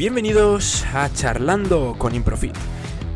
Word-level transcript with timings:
Bienvenidos 0.00 0.86
a 0.94 1.12
Charlando 1.12 1.94
con 1.98 2.14
Improfit, 2.14 2.56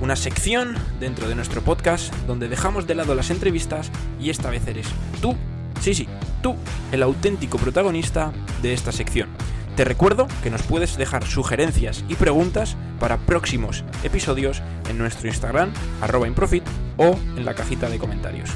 una 0.03 0.17
sección 0.17 0.75
dentro 1.01 1.27
de 1.29 1.35
nuestro 1.35 1.63
podcast 1.63 2.15
donde 2.27 2.47
dejamos 2.47 2.87
de 2.87 2.95
lado 2.95 3.15
las 3.15 3.31
entrevistas 3.31 3.91
y 4.21 4.29
esta 4.29 4.51
vez 4.51 4.67
eres 4.67 4.89
tú, 5.23 5.35
sí, 5.81 5.95
sí, 5.95 6.07
tú, 6.43 6.57
el 6.93 7.03
auténtico 7.03 7.57
protagonista 7.57 8.35
de 8.61 8.75
esta 8.75 8.93
sección. 8.93 9.31
Te 9.77 9.87
recuerdo 9.87 10.29
que 10.43 10.51
nos 10.51 10.63
puedes 10.63 10.99
dejar 10.99 11.25
sugerencias 11.25 12.05
y 12.07 12.17
preguntas 12.17 12.77
para 13.01 13.17
próximos 13.17 13.83
episodios 14.03 14.61
en 14.91 14.99
nuestro 14.99 15.27
Instagram, 15.27 15.73
arroba 16.03 16.29
Improfit, 16.29 16.65
o 16.99 17.19
en 17.35 17.47
la 17.47 17.55
cajita 17.55 17.89
de 17.89 17.99
comentarios. 17.99 18.51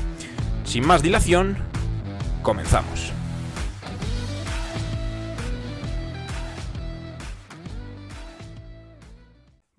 Sin 0.64 0.86
más 0.86 1.02
dilación, 1.02 1.56
comenzamos. 2.42 3.17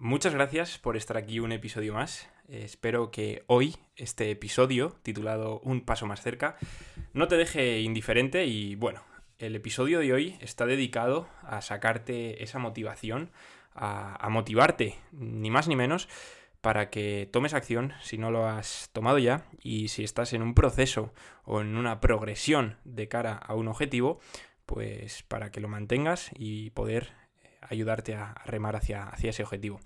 Muchas 0.01 0.33
gracias 0.33 0.77
por 0.77 0.95
estar 0.95 1.17
aquí 1.17 1.41
un 1.41 1.51
episodio 1.51 1.93
más. 1.93 2.29
Eh, 2.47 2.61
espero 2.63 3.11
que 3.11 3.43
hoy 3.47 3.75
este 3.97 4.31
episodio, 4.31 4.95
titulado 5.03 5.59
Un 5.59 5.81
paso 5.81 6.05
más 6.05 6.21
cerca, 6.21 6.55
no 7.11 7.27
te 7.27 7.35
deje 7.35 7.81
indiferente 7.81 8.45
y 8.45 8.75
bueno, 8.75 9.01
el 9.39 9.57
episodio 9.57 9.99
de 9.99 10.13
hoy 10.13 10.37
está 10.39 10.65
dedicado 10.65 11.27
a 11.41 11.61
sacarte 11.61 12.41
esa 12.41 12.59
motivación, 12.59 13.29
a, 13.73 14.15
a 14.25 14.29
motivarte, 14.29 14.95
ni 15.11 15.51
más 15.51 15.67
ni 15.67 15.75
menos, 15.75 16.07
para 16.61 16.89
que 16.89 17.27
tomes 17.29 17.53
acción 17.53 17.91
si 18.01 18.17
no 18.17 18.31
lo 18.31 18.47
has 18.47 18.91
tomado 18.93 19.17
ya 19.17 19.47
y 19.61 19.89
si 19.89 20.05
estás 20.05 20.31
en 20.31 20.43
un 20.43 20.55
proceso 20.55 21.13
o 21.43 21.59
en 21.59 21.75
una 21.75 21.99
progresión 21.99 22.77
de 22.85 23.09
cara 23.09 23.33
a 23.33 23.53
un 23.53 23.67
objetivo, 23.67 24.21
pues 24.65 25.23
para 25.23 25.51
que 25.51 25.59
lo 25.59 25.67
mantengas 25.67 26.31
y 26.37 26.69
poder 26.69 27.18
ayudarte 27.69 28.15
a 28.15 28.33
remar 28.45 28.75
hacia, 28.75 29.07
hacia 29.07 29.29
ese 29.29 29.43
objetivo. 29.43 29.79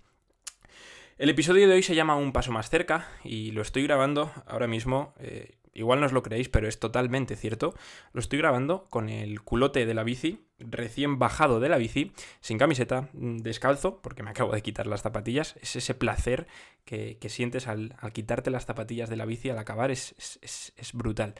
El 1.18 1.30
episodio 1.30 1.68
de 1.68 1.76
hoy 1.76 1.84
se 1.84 1.96
llama 1.96 2.16
Un 2.16 2.34
paso 2.34 2.52
más 2.52 2.70
cerca 2.70 3.08
y 3.24 3.52
lo 3.52 3.62
estoy 3.62 3.84
grabando 3.84 4.32
ahora 4.48 4.66
mismo, 4.66 5.14
eh, 5.20 5.58
igual 5.74 6.00
no 6.00 6.08
os 6.08 6.12
lo 6.12 6.24
creéis, 6.24 6.50
pero 6.50 6.68
es 6.68 6.80
totalmente 6.80 7.36
cierto, 7.36 7.76
lo 8.14 8.20
estoy 8.20 8.40
grabando 8.40 8.88
con 8.90 9.10
el 9.10 9.42
culote 9.42 9.86
de 9.86 9.94
la 9.94 10.04
bici, 10.04 10.48
recién 10.58 11.20
bajado 11.20 11.60
de 11.60 11.70
la 11.70 11.78
bici, 11.78 12.14
sin 12.42 12.58
camiseta, 12.58 13.10
mm, 13.14 13.38
descalzo, 13.38 14.02
porque 14.02 14.24
me 14.24 14.32
acabo 14.32 14.54
de 14.54 14.64
quitar 14.64 14.88
las 14.88 15.04
zapatillas, 15.04 15.56
es 15.62 15.76
ese 15.76 15.94
placer 15.94 16.48
que, 16.84 17.18
sientes 17.30 17.68
al, 17.68 17.96
quitarte 18.12 18.50
las 18.50 18.66
zapatillas 18.66 19.10
de 19.10 19.16
la 19.16 19.26
bici 19.26 19.52
al 19.52 19.60
acabar, 19.60 19.92
es, 19.92 20.16
es 20.42 20.94
brutal. 20.94 21.36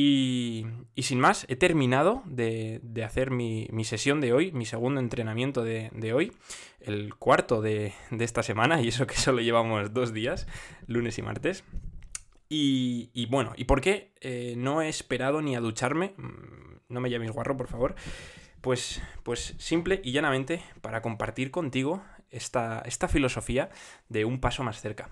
Y, 0.00 0.64
sin 0.98 1.18
más, 1.18 1.44
he 1.48 1.56
terminado 1.56 2.22
de, 2.24 2.80
hacer 3.04 3.32
mi, 3.32 3.66
sesión 3.82 4.20
de 4.20 4.32
hoy, 4.32 4.52
mi 4.52 4.64
segundo 4.64 5.00
entrenamiento 5.00 5.64
de, 5.64 6.12
hoy, 6.12 6.32
el 6.78 7.16
cuarto 7.16 7.60
de, 7.62 7.94
esta 8.20 8.44
semana, 8.44 8.80
y 8.80 8.86
eso 8.88 9.08
que 9.08 9.16
solo 9.16 9.40
llevamos 9.40 9.92
dos 9.92 10.12
días, 10.12 10.46
lunes 10.86 11.18
y 11.18 11.22
martes. 11.22 11.64
Y, 12.48 13.26
bueno, 13.26 13.54
¿y 13.56 13.64
por 13.64 13.80
qué 13.80 14.12
eh, 14.20 14.54
no 14.56 14.82
he 14.82 14.88
esperado 14.88 15.42
ni 15.42 15.56
a 15.56 15.60
ducharme? 15.60 16.14
Mm, 16.16 16.76
no 16.90 17.00
me 17.00 17.10
llaméis 17.10 17.32
guarro, 17.32 17.56
por 17.56 17.66
favor. 17.66 17.96
Pues, 18.60 19.02
pues 19.24 19.56
simple 19.58 20.00
y 20.04 20.12
llanamente 20.12 20.62
para 20.80 21.02
compartir 21.02 21.50
contigo 21.50 22.04
esta, 22.30 22.82
esta 22.86 23.08
filosofía 23.08 23.68
de 24.08 24.24
un 24.24 24.38
paso 24.38 24.62
más 24.62 24.80
cerca. 24.80 25.10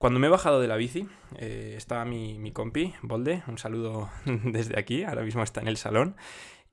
Cuando 0.00 0.18
me 0.18 0.28
he 0.28 0.30
bajado 0.30 0.62
de 0.62 0.66
la 0.66 0.76
bici, 0.76 1.06
eh, 1.36 1.74
estaba 1.76 2.06
mi, 2.06 2.52
compi, 2.52 2.94
Bolde, 3.02 3.42
un 3.48 3.58
saludo 3.58 4.08
desde 4.24 4.80
aquí, 4.80 5.04
ahora 5.04 5.20
mismo 5.20 5.42
está 5.42 5.60
en 5.60 5.68
el 5.68 5.76
salón, 5.76 6.16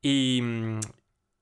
y, 0.01 0.41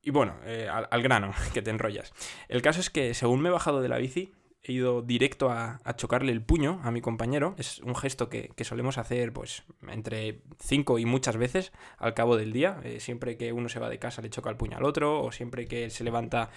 y 0.01 0.09
bueno, 0.09 0.33
eh, 0.45 0.67
al, 0.67 1.03
grano, 1.03 1.31
que 1.53 1.61
te 1.61 1.69
enrollas. 1.69 2.11
El 2.47 2.63
caso 2.63 2.79
es 2.79 2.89
que 2.89 3.13
según 3.13 3.39
me 3.39 3.49
he 3.49 3.51
bajado 3.51 3.83
de 3.83 3.89
la 3.89 3.99
bici, 3.99 4.33
he 4.63 4.71
ido 4.71 5.03
directo 5.03 5.51
a, 5.51 5.79
chocarle 5.95 6.31
el 6.31 6.41
puño 6.41 6.81
a 6.83 6.89
mi 6.89 7.01
compañero. 7.01 7.53
Es 7.59 7.77
un 7.81 7.93
gesto 7.93 8.29
que, 8.29 8.51
solemos 8.63 8.97
hacer 8.97 9.31
pues 9.31 9.61
entre 9.87 10.41
cinco 10.59 10.97
y 10.97 11.05
muchas 11.05 11.37
veces 11.37 11.71
al 11.99 12.15
cabo 12.15 12.35
del 12.35 12.51
día. 12.51 12.81
Eh, 12.83 12.99
siempre 12.99 13.37
que 13.37 13.53
uno 13.53 13.69
se 13.69 13.77
va 13.77 13.89
de 13.91 13.99
casa 13.99 14.23
le 14.23 14.31
choca 14.31 14.49
el 14.49 14.57
puño 14.57 14.75
al 14.75 14.85
otro, 14.85 15.21
o 15.21 15.31
siempre 15.31 15.67
que 15.67 15.91
se 15.91 16.03
levanta 16.03 16.49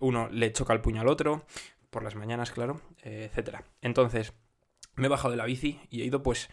uno 0.00 0.30
le 0.30 0.52
choca 0.52 0.72
el 0.72 0.80
puño 0.80 1.02
al 1.02 1.08
otro 1.08 1.44
por 1.90 2.02
las 2.02 2.14
mañanas, 2.14 2.50
claro, 2.50 2.80
eh, 3.02 3.28
etcétera. 3.30 3.64
Entonces, 3.82 4.32
me 4.94 5.06
he 5.06 5.10
bajado 5.10 5.30
de 5.30 5.36
la 5.36 5.44
bici 5.44 5.80
y 5.90 6.02
he 6.02 6.04
ido, 6.04 6.22
pues, 6.22 6.50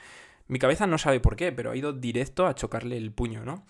mi 0.47 0.59
cabeza 0.59 0.87
no 0.87 0.97
sabe 0.97 1.19
por 1.19 1.35
qué, 1.35 1.51
pero 1.51 1.71
ha 1.71 1.75
ido 1.75 1.93
directo 1.93 2.45
a 2.45 2.55
chocarle 2.55 2.97
el 2.97 3.11
puño, 3.11 3.43
¿no? 3.43 3.65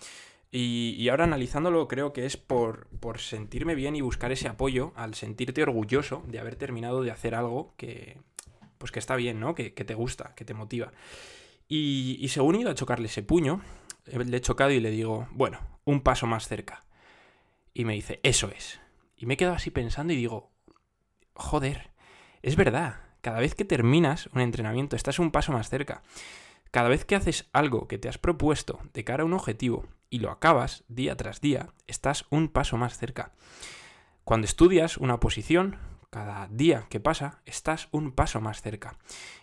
Y, 0.52 1.08
ahora 1.08 1.24
analizándolo 1.24 1.88
creo 1.88 2.12
que 2.12 2.24
es 2.24 2.36
por, 2.36 2.88
por, 3.00 3.18
sentirme 3.18 3.74
bien 3.74 3.96
y 3.96 4.00
buscar 4.00 4.32
ese 4.32 4.48
apoyo 4.48 4.92
al 4.94 5.14
sentirte 5.14 5.62
orgulloso 5.62 6.22
de 6.28 6.38
haber 6.38 6.56
terminado 6.56 7.02
de 7.02 7.10
hacer 7.10 7.34
algo 7.34 7.74
que, 7.76 8.20
pues 8.78 8.92
que 8.92 8.98
está 8.98 9.16
bien, 9.16 9.40
¿no? 9.40 9.54
Que, 9.54 9.70
te 9.70 9.94
gusta, 9.94 10.34
que 10.34 10.44
te 10.44 10.54
motiva. 10.54 10.92
Y, 11.68 12.16
y, 12.20 12.28
según 12.28 12.54
he 12.54 12.60
ido 12.60 12.70
a 12.70 12.74
chocarle 12.74 13.06
ese 13.06 13.22
puño, 13.22 13.60
le 14.06 14.36
he 14.36 14.40
chocado 14.40 14.70
y 14.70 14.80
le 14.80 14.90
digo, 14.90 15.28
bueno, 15.32 15.60
un 15.84 16.00
paso 16.00 16.26
más 16.26 16.48
cerca. 16.48 16.84
Y 17.74 17.84
me 17.84 17.94
dice, 17.94 18.20
eso 18.22 18.48
es. 18.48 18.80
Y 19.16 19.26
me 19.26 19.34
he 19.34 19.36
quedado 19.36 19.56
así 19.56 19.70
pensando 19.70 20.12
y 20.12 20.16
digo, 20.16 20.52
joder, 21.36 21.90
es 22.42 22.56
verdad, 22.56 23.00
cada 23.20 23.40
vez 23.40 23.54
que 23.54 23.64
terminas 23.64 24.28
un 24.34 24.40
entrenamiento 24.40 24.96
estás 24.96 25.18
un 25.18 25.30
paso 25.30 25.52
más 25.52 25.68
cerca. 25.68 26.02
Cada 26.70 26.88
vez 26.88 27.04
que 27.04 27.16
haces 27.16 27.48
algo 27.52 27.88
que 27.88 27.98
te 27.98 28.08
has 28.08 28.18
propuesto 28.18 28.80
de 28.92 29.04
cara 29.04 29.22
a 29.22 29.26
un 29.26 29.32
objetivo 29.32 29.86
y 30.10 30.18
lo 30.18 30.30
acabas 30.30 30.84
día 30.88 31.16
tras 31.16 31.40
día, 31.40 31.68
estás 31.86 32.26
un 32.30 32.48
paso 32.48 32.76
más 32.76 32.98
cerca. 32.98 33.32
Cuando 34.24 34.44
estudias 34.44 34.96
una 34.96 35.20
posición, 35.20 35.78
cada 36.10 36.48
día 36.48 36.86
que 36.88 37.00
pasa, 37.00 37.40
estás 37.46 37.88
un 37.90 38.12
paso 38.12 38.40
más 38.40 38.62
cerca. 38.62 38.96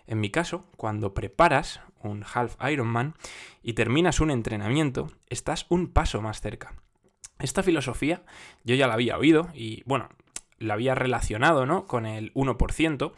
En 0.07 0.19
mi 0.19 0.29
caso, 0.29 0.65
cuando 0.77 1.13
preparas 1.13 1.81
un 2.01 2.25
half 2.33 2.55
Ironman 2.69 3.15
y 3.61 3.73
terminas 3.73 4.19
un 4.19 4.31
entrenamiento, 4.31 5.11
estás 5.27 5.65
un 5.69 5.87
paso 5.87 6.21
más 6.21 6.41
cerca. 6.41 6.73
Esta 7.39 7.63
filosofía 7.63 8.23
yo 8.63 8.75
ya 8.75 8.87
la 8.87 8.93
había 8.93 9.17
oído 9.17 9.49
y 9.53 9.83
bueno, 9.85 10.09
lo 10.63 10.73
había 10.73 10.95
relacionado 10.95 11.65
¿no? 11.65 11.85
con 11.85 12.05
el 12.05 12.33
1%. 12.33 13.13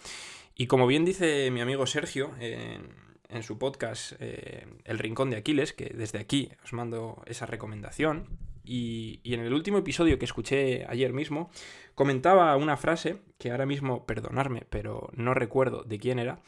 Y 0.56 0.68
como 0.68 0.88
bien 0.88 1.06
dice 1.06 1.50
mi 1.52 1.62
amigo 1.62 1.86
Sergio 1.86 2.32
en, 2.40 3.44
su 3.44 3.58
podcast 3.58 4.14
eh, 4.20 4.66
El 4.86 5.00
Rincón 5.00 5.30
de 5.30 5.38
Aquiles, 5.38 5.74
que 5.74 5.94
desde 5.94 6.20
aquí 6.20 6.50
os 6.64 6.72
mando 6.72 7.22
esa 7.26 7.46
recomendación, 7.46 8.28
y, 8.66 9.20
en 9.26 9.42
el 9.42 9.54
último 9.54 9.78
episodio 9.78 10.18
que 10.18 10.26
escuché 10.26 10.86
ayer 10.88 11.14
mismo, 11.14 11.50
comentaba 11.94 12.56
una 12.56 12.78
frase 12.78 13.18
que 13.38 13.52
ahora 13.52 13.66
mismo, 13.66 14.06
perdonarme, 14.06 14.64
pero 14.70 15.10
no 15.14 15.34
recuerdo 15.34 15.84
de 15.84 16.00
quién 16.00 16.20
era, 16.20 16.40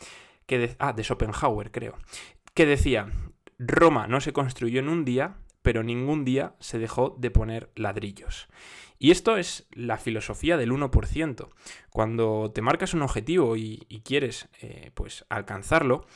que 0.46 0.76
ah, 0.80 0.94
de 0.94 1.04
Schopenhauer 1.04 1.72
creo, 1.72 1.96
que 2.54 2.66
decía, 2.66 3.12
Roma 3.60 4.08
no 4.08 4.22
se 4.22 4.34
construyó 4.34 4.80
en 4.80 4.90
un 4.90 5.06
día, 5.06 5.36
pero 5.68 5.84
ningún 5.84 6.24
día 6.24 6.56
se 6.62 6.80
dejó 6.80 7.18
de 7.20 7.30
poner 7.30 7.72
ladrillos. 7.76 8.48
Y 9.00 9.12
esto 9.12 9.36
es 9.36 9.68
la 9.74 9.98
filosofía 9.98 10.56
del 10.56 10.72
1%. 10.72 11.50
Cuando 11.90 12.52
te 12.56 12.62
marcas 12.62 12.94
un 12.94 13.02
objetivo 13.02 13.58
y, 13.58 14.02
quieres 14.06 14.48
eh, 14.62 14.92
pues 14.94 15.26
alcanzarlo, 15.28 16.08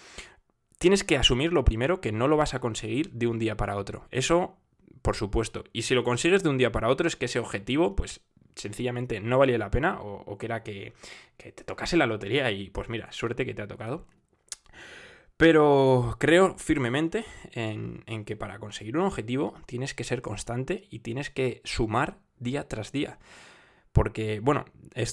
tienes 0.80 1.04
que 1.04 1.18
asumir 1.18 1.52
lo 1.52 1.66
primero 1.66 2.00
que 2.00 2.14
no 2.14 2.30
lo 2.30 2.38
vas 2.38 2.54
a 2.54 2.62
conseguir 2.62 3.12
de 3.12 3.28
un 3.28 3.40
día 3.40 3.58
para 3.58 3.76
otro. 3.76 4.08
Eso, 4.10 4.56
por 5.02 5.18
supuesto. 5.18 5.66
Y 5.74 5.82
si 5.82 5.96
lo 5.96 6.06
consigues 6.06 6.44
de 6.44 6.50
un 6.50 6.58
día 6.58 6.72
para 6.72 6.88
otro 6.88 7.10
es 7.10 7.18
que 7.18 7.26
ese 7.26 7.40
objetivo, 7.40 7.94
pues 7.98 8.22
sencillamente 8.56 9.20
no 9.20 9.38
valía 9.38 9.58
la 9.58 9.70
pena 9.70 10.00
o, 10.00 10.38
que 10.38 10.46
era 10.46 10.64
que, 10.64 10.94
que 11.36 11.52
te 11.52 11.66
tocase 11.66 11.98
la 11.98 12.06
lotería 12.06 12.50
y 12.52 12.70
pues 12.70 12.88
mira, 12.88 13.12
suerte 13.12 13.46
que 13.46 13.54
te 13.54 13.64
ha 13.64 13.68
tocado. 13.68 14.08
Pero 15.42 16.18
creo 16.20 16.56
firmemente 16.60 17.26
en, 17.54 18.26
que 18.26 18.36
para 18.36 18.60
conseguir 18.60 18.96
un 18.96 19.06
objetivo 19.06 19.56
tienes 19.66 19.96
que 19.96 20.04
ser 20.04 20.22
constante 20.22 20.84
y 20.92 21.00
tienes 21.00 21.32
que 21.32 21.62
sumar 21.64 22.20
día 22.38 22.68
tras 22.68 22.92
día. 22.92 23.18
Porque, 23.92 24.40
bueno, 24.40 24.66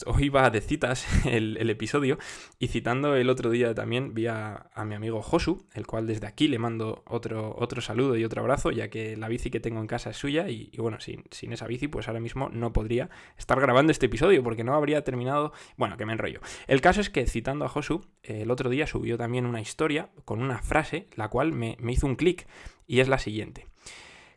hoy 0.07 0.29
va 0.29 0.51
de 0.51 0.61
citas 0.61 1.07
el, 1.27 1.69
episodio 1.71 2.19
y 2.59 2.69
citando 2.69 3.17
el 3.17 3.31
otro 3.31 3.51
día 3.51 3.75
también 3.75 4.15
vi 4.15 4.27
a, 4.27 4.71
mi 4.85 4.95
amigo 4.95 5.23
Josu, 5.23 5.67
el 5.75 5.87
cual 5.87 6.07
desde 6.07 6.27
aquí 6.27 6.49
le 6.49 6.59
mando 6.59 7.03
otro, 7.07 7.55
otro 7.59 7.81
saludo 7.81 8.17
y 8.17 8.25
otro 8.25 8.41
abrazo, 8.41 8.71
ya 8.71 8.89
que 8.89 9.17
la 9.17 9.29
bici 9.29 9.51
que 9.51 9.61
tengo 9.61 9.81
en 9.81 9.87
casa 9.87 10.11
es 10.11 10.17
suya 10.17 10.49
y, 10.49 10.71
bueno, 10.79 11.01
sin, 11.01 11.25
sin, 11.31 11.53
esa 11.53 11.67
bici 11.67 11.89
pues 11.89 12.09
ahora 12.09 12.21
mismo 12.21 12.49
no 12.49 12.73
podría 12.73 13.11
estar 13.37 13.61
grabando 13.61 13.93
este 13.93 14.07
episodio 14.07 14.43
porque 14.43 14.65
no 14.65 14.75
habría 14.75 15.05
terminado, 15.05 15.53
bueno, 15.77 15.97
que 15.97 16.07
me 16.07 16.13
enrollo. 16.13 16.41
El 16.67 16.81
caso 16.81 17.01
es 17.01 17.11
que 17.11 17.27
citando 17.27 17.65
a 17.65 17.69
Josu, 17.69 18.01
el 18.23 18.51
otro 18.51 18.71
día 18.71 18.87
subió 18.87 19.19
también 19.19 19.47
una 19.47 19.61
historia 19.61 20.11
con 20.25 20.41
una 20.41 20.59
frase, 20.59 21.09
la 21.15 21.29
cual 21.29 21.53
me, 21.53 21.77
me 21.81 21.93
hizo 21.93 22.07
un 22.07 22.17
clic 22.17 22.47
y 22.87 23.01
es 23.01 23.09
la 23.09 23.19
siguiente. 23.19 23.67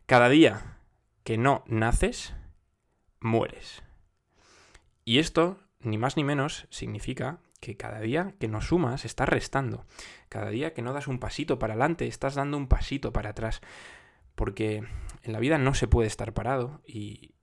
Cada 0.06 0.28
día 0.28 0.78
que 1.24 1.38
no 1.38 1.64
naces, 1.66 2.34
mueres. 3.20 3.82
Y 5.04 5.18
esto, 5.18 5.58
ni 5.80 5.98
más 5.98 6.16
ni 6.16 6.24
menos, 6.24 6.66
significa 6.70 7.40
que 7.60 7.76
cada 7.76 8.00
día 8.00 8.34
que 8.38 8.48
no 8.48 8.60
sumas 8.60 9.04
estás 9.04 9.28
restando. 9.28 9.86
Cada 10.28 10.50
día 10.50 10.74
que 10.74 10.82
no 10.82 10.92
das 10.92 11.06
un 11.06 11.18
pasito 11.18 11.58
para 11.58 11.74
adelante, 11.74 12.06
estás 12.06 12.34
dando 12.34 12.56
un 12.56 12.66
pasito 12.66 13.12
para 13.12 13.30
atrás. 13.30 13.60
Porque 14.34 14.84
en 15.22 15.32
la 15.32 15.38
vida 15.38 15.58
no 15.58 15.74
se 15.74 15.86
puede 15.86 16.08
estar 16.08 16.34
parado 16.34 16.82
y, 16.86 17.34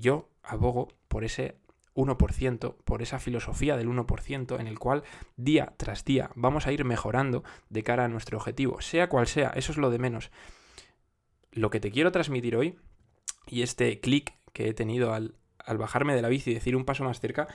yo 0.00 0.30
abogo 0.42 0.88
por 1.08 1.24
ese 1.24 1.58
1%, 1.94 2.76
por 2.84 3.02
esa 3.02 3.18
filosofía 3.18 3.76
del 3.76 3.88
1%, 3.88 4.60
en 4.60 4.66
el 4.66 4.78
cual 4.78 5.02
día 5.36 5.74
tras 5.76 6.04
día 6.04 6.30
vamos 6.34 6.66
a 6.66 6.72
ir 6.72 6.84
mejorando 6.84 7.44
de 7.68 7.82
cara 7.82 8.04
a 8.04 8.08
nuestro 8.08 8.38
objetivo, 8.38 8.80
sea 8.80 9.08
cual 9.08 9.26
sea, 9.26 9.50
eso 9.50 9.72
es 9.72 9.78
lo 9.78 9.90
de 9.90 9.98
menos. 9.98 10.30
Lo 11.52 11.70
que 11.70 11.80
te 11.80 11.90
quiero 11.90 12.12
transmitir 12.12 12.56
hoy, 12.56 12.78
y 13.46 13.62
este 13.62 14.00
clic 14.00 14.34
que 14.52 14.68
he 14.68 14.74
tenido 14.74 15.12
al, 15.12 15.34
al 15.66 15.78
bajarme 15.78 16.14
de 16.14 16.22
la 16.22 16.28
bici 16.28 16.50
y 16.50 16.54
decir 16.54 16.76
un 16.76 16.84
paso 16.84 17.04
más 17.04 17.20
cerca, 17.20 17.48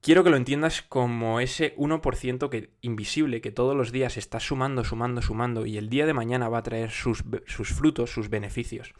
quiero 0.00 0.24
que 0.24 0.30
lo 0.30 0.36
entiendas 0.36 0.82
como 0.82 1.40
ese 1.40 1.76
1% 1.76 2.48
que, 2.48 2.70
invisible 2.80 3.40
que 3.40 3.50
todos 3.50 3.76
los 3.76 3.92
días 3.92 4.16
está 4.16 4.40
sumando, 4.40 4.84
sumando, 4.84 5.22
sumando 5.22 5.66
y 5.66 5.78
el 5.78 5.88
día 5.88 6.06
de 6.06 6.14
mañana 6.14 6.48
va 6.48 6.58
a 6.58 6.62
traer 6.62 6.90
sus, 6.90 7.24
sus 7.46 7.70
frutos, 7.70 8.10
sus 8.10 8.28
beneficios. 8.28 8.92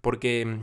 Porque 0.00 0.44
mm, 0.46 0.60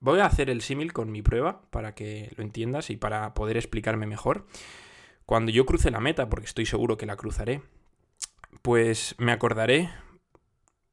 voy 0.00 0.20
a 0.20 0.26
hacer 0.26 0.50
el 0.50 0.62
símil 0.62 0.92
con 0.92 1.10
mi 1.10 1.22
prueba 1.22 1.62
para 1.70 1.94
que 1.94 2.32
lo 2.36 2.42
entiendas 2.42 2.90
y 2.90 2.96
para 2.96 3.34
poder 3.34 3.56
explicarme 3.56 4.06
mejor. 4.06 4.46
Cuando 5.26 5.52
yo 5.52 5.66
cruce 5.66 5.90
la 5.90 6.00
meta, 6.00 6.28
porque 6.28 6.46
estoy 6.46 6.66
seguro 6.66 6.96
que 6.96 7.06
la 7.06 7.16
cruzaré, 7.16 7.62
pues 8.62 9.14
me 9.18 9.32
acordaré 9.32 9.90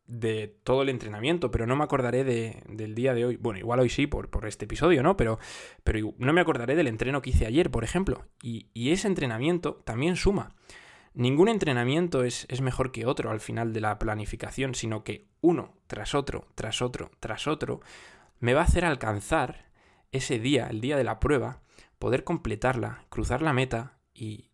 de 0.10 0.48
todo 0.64 0.82
el 0.82 0.90
entrenamiento, 0.90 1.52
pero 1.52 1.68
no 1.68 1.76
me 1.76 1.84
acordaré 1.84 2.24
de, 2.24 2.64
del 2.68 2.96
día 2.96 3.14
de 3.14 3.26
hoy. 3.26 3.38
Bueno, 3.38 3.60
igual 3.60 3.80
hoy 3.80 3.90
sí, 3.90 4.08
por, 4.08 4.30
por 4.30 4.48
este 4.48 4.66
episodio, 4.66 5.04
¿no? 5.04 5.16
Pero, 5.16 5.40
pero 5.84 6.14
no 6.18 6.34
me 6.34 6.42
acordaré 6.42 6.76
del 6.76 6.88
entreno 6.88 7.22
que 7.22 7.30
hice 7.30 7.46
ayer, 7.46 7.70
por 7.70 7.84
ejemplo. 7.84 8.26
Y, 8.42 8.68
y 8.74 8.92
ese 8.92 9.08
entrenamiento 9.08 9.76
también 9.86 10.16
suma. 10.16 10.56
Ningún 11.14 11.48
entrenamiento 11.48 12.24
es, 12.24 12.48
es, 12.50 12.62
mejor 12.62 12.92
que 12.92 13.06
otro 13.06 13.30
al 13.30 13.40
final 13.40 13.72
de 13.72 13.82
la 13.82 14.00
planificación, 14.00 14.74
sino 14.74 15.04
que 15.04 15.28
uno 15.42 15.76
tras 15.88 16.16
otro, 16.16 16.48
tras 16.56 16.82
otro, 16.82 17.12
tras 17.20 17.48
otro, 17.48 17.82
me 18.40 18.54
va 18.54 18.62
a 18.62 18.66
hacer 18.66 18.86
alcanzar 18.86 19.70
ese 20.12 20.40
día, 20.40 20.68
el 20.68 20.82
día 20.82 20.98
de 20.98 21.04
la 21.04 21.20
prueba, 21.20 21.62
poder 22.00 22.24
completarla, 22.24 23.06
cruzar 23.10 23.42
la 23.42 23.54
meta 23.54 24.00
y, 24.14 24.50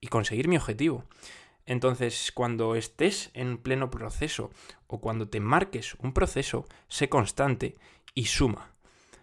y 0.00 0.08
conseguir 0.08 0.48
mi 0.48 0.56
objetivo. 0.56 1.04
Entonces, 1.66 2.30
cuando 2.32 2.74
estés 2.74 3.30
en 3.34 3.58
pleno 3.58 3.90
proceso 3.90 4.50
o 4.86 5.00
cuando 5.00 5.28
te 5.28 5.40
marques 5.40 5.94
un 5.94 6.12
proceso, 6.12 6.66
sé 6.88 7.08
constante 7.08 7.76
y 8.14 8.26
suma. 8.26 8.72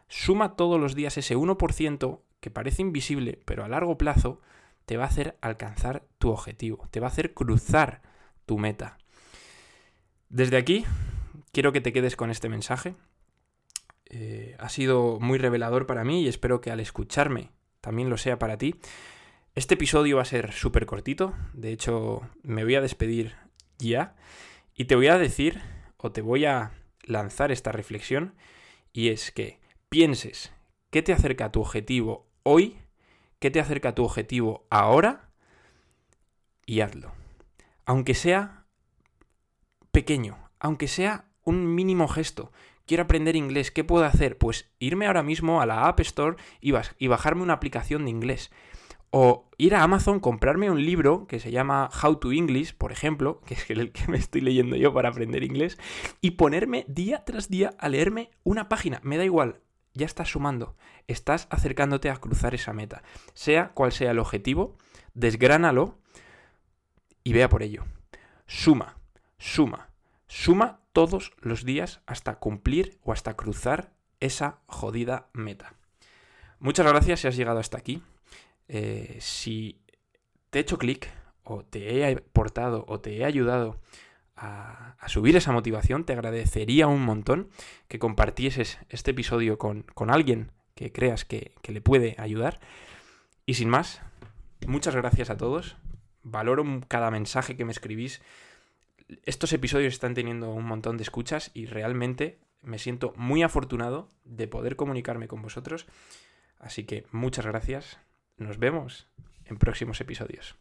Suma 0.07 0.55
todos 0.55 0.79
los 0.79 0.95
días 0.95 1.17
ese 1.17 1.37
1% 1.37 2.19
que 2.39 2.51
parece 2.51 2.81
invisible, 2.81 3.39
pero 3.45 3.63
a 3.63 3.67
largo 3.67 3.97
plazo 3.97 4.41
te 4.85 4.97
va 4.97 5.05
a 5.05 5.07
hacer 5.07 5.37
alcanzar 5.41 6.03
tu 6.17 6.29
objetivo, 6.31 6.87
te 6.91 6.99
va 6.99 7.07
a 7.07 7.11
hacer 7.11 7.33
cruzar 7.33 8.01
tu 8.45 8.57
meta. 8.57 8.97
Desde 10.29 10.57
aquí, 10.57 10.85
quiero 11.51 11.71
que 11.71 11.81
te 11.81 11.93
quedes 11.93 12.15
con 12.15 12.31
este 12.31 12.49
mensaje. 12.49 12.95
Eh, 14.05 14.55
ha 14.59 14.69
sido 14.69 15.19
muy 15.19 15.37
revelador 15.37 15.85
para 15.85 16.03
mí 16.03 16.23
y 16.23 16.27
espero 16.27 16.59
que 16.59 16.71
al 16.71 16.79
escucharme 16.79 17.51
también 17.79 18.09
lo 18.09 18.17
sea 18.17 18.39
para 18.39 18.57
ti. 18.57 18.75
Este 19.53 19.73
episodio 19.73 20.15
va 20.15 20.21
a 20.21 20.25
ser 20.25 20.53
súper 20.53 20.85
cortito, 20.85 21.33
de 21.51 21.73
hecho 21.73 22.21
me 22.41 22.63
voy 22.63 22.75
a 22.75 22.81
despedir 22.81 23.35
ya 23.79 24.15
y 24.73 24.85
te 24.85 24.95
voy 24.95 25.07
a 25.07 25.17
decir 25.17 25.59
o 25.97 26.13
te 26.13 26.21
voy 26.21 26.45
a 26.45 26.71
lanzar 27.03 27.51
esta 27.51 27.73
reflexión 27.73 28.33
y 28.93 29.09
es 29.09 29.31
que 29.31 29.59
pienses 29.89 30.53
qué 30.89 31.01
te 31.01 31.11
acerca 31.11 31.45
a 31.45 31.51
tu 31.51 31.59
objetivo 31.59 32.29
hoy, 32.43 32.77
qué 33.39 33.51
te 33.51 33.59
acerca 33.59 33.89
a 33.89 33.95
tu 33.95 34.05
objetivo 34.05 34.67
ahora 34.69 35.31
y 36.65 36.79
hazlo. 36.79 37.11
Aunque 37.85 38.13
sea 38.13 38.67
pequeño, 39.91 40.49
aunque 40.59 40.87
sea 40.87 41.25
un 41.43 41.75
mínimo 41.75 42.07
gesto. 42.07 42.53
Quiero 42.85 43.03
aprender 43.03 43.35
inglés, 43.35 43.69
¿qué 43.69 43.83
puedo 43.83 44.05
hacer? 44.05 44.37
Pues 44.37 44.71
irme 44.79 45.07
ahora 45.07 45.23
mismo 45.23 45.61
a 45.61 45.65
la 45.65 45.87
App 45.87 45.99
Store 45.99 46.37
y, 46.61 46.71
bajarme 47.07 47.43
una 47.43 47.53
aplicación 47.53 48.05
de 48.05 48.11
inglés 48.11 48.49
o 49.11 49.49
ir 49.57 49.75
a 49.75 49.83
Amazon, 49.83 50.19
comprarme 50.19 50.71
un 50.71 50.83
libro 50.83 51.27
que 51.27 51.39
se 51.39 51.51
llama 51.51 51.89
How 52.01 52.15
to 52.15 52.31
English, 52.31 52.73
por 52.73 52.91
ejemplo, 52.91 53.41
que 53.45 53.53
es 53.53 53.69
el 53.69 53.91
que 53.91 54.07
me 54.07 54.17
estoy 54.17 54.41
leyendo 54.41 54.75
yo 54.75 54.93
para 54.93 55.09
aprender 55.09 55.43
inglés, 55.43 55.77
y 56.21 56.31
ponerme 56.31 56.85
día 56.87 57.23
tras 57.25 57.49
día 57.49 57.75
a 57.77 57.89
leerme 57.89 58.31
una 58.43 58.69
página. 58.69 58.99
Me 59.03 59.17
da 59.17 59.25
igual, 59.25 59.59
ya 59.93 60.05
estás 60.05 60.29
sumando, 60.29 60.75
estás 61.07 61.47
acercándote 61.49 62.09
a 62.09 62.17
cruzar 62.17 62.55
esa 62.55 62.73
meta. 62.73 63.03
Sea 63.33 63.69
cual 63.73 63.91
sea 63.91 64.11
el 64.11 64.19
objetivo, 64.19 64.77
desgránalo 65.13 65.97
y 67.23 67.33
vea 67.33 67.49
por 67.49 67.63
ello. 67.63 67.83
Suma, 68.47 68.97
suma, 69.37 69.89
suma 70.27 70.79
todos 70.93 71.33
los 71.39 71.65
días 71.65 72.01
hasta 72.05 72.39
cumplir 72.39 72.99
o 73.03 73.11
hasta 73.11 73.35
cruzar 73.35 73.93
esa 74.19 74.59
jodida 74.65 75.29
meta. 75.33 75.73
Muchas 76.59 76.85
gracias 76.85 77.21
si 77.21 77.27
has 77.27 77.35
llegado 77.35 77.59
hasta 77.59 77.77
aquí. 77.77 78.03
Eh, 78.73 79.17
si 79.19 79.81
te 80.49 80.59
he 80.59 80.61
hecho 80.61 80.77
clic 80.77 81.09
o 81.43 81.65
te 81.65 81.97
he 81.97 82.15
aportado 82.15 82.85
o 82.87 83.01
te 83.01 83.17
he 83.17 83.25
ayudado 83.25 83.81
a, 84.37 84.95
subir 85.07 85.35
esa 85.35 85.51
motivación, 85.51 86.05
te 86.05 86.13
agradecería 86.13 86.87
un 86.87 87.03
montón 87.03 87.49
que 87.89 87.99
compartieses 87.99 88.79
este 88.87 89.11
episodio 89.11 89.57
con, 89.57 89.85
alguien 90.07 90.51
que 90.73 90.93
creas 90.93 91.25
que, 91.25 91.53
que 91.61 91.73
le 91.73 91.81
puede 91.81 92.15
ayudar. 92.17 92.61
Y 93.45 93.55
sin 93.55 93.67
más, 93.67 94.01
muchas 94.65 94.95
gracias 94.95 95.29
a 95.29 95.35
todos. 95.35 95.75
Valoro 96.23 96.63
cada 96.87 97.11
mensaje 97.11 97.57
que 97.57 97.65
me 97.65 97.73
escribís. 97.73 98.21
Estos 99.25 99.51
episodios 99.51 99.93
están 99.93 100.13
teniendo 100.13 100.49
un 100.53 100.63
montón 100.63 100.95
de 100.95 101.03
escuchas 101.03 101.51
y 101.53 101.65
realmente 101.65 102.39
me 102.61 102.79
siento 102.79 103.11
muy 103.17 103.43
afortunado 103.43 104.07
de 104.23 104.47
poder 104.47 104.77
comunicarme 104.77 105.27
con 105.27 105.41
vosotros. 105.41 105.87
Así 106.57 106.85
que 106.85 107.05
muchas 107.11 107.45
gracias 107.45 107.99
nos 108.41 108.57
vemos 108.57 109.07
en 109.45 109.57
próximos 109.57 110.01
episodios. 110.01 110.55